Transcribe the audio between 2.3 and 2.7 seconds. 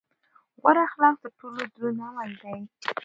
دی.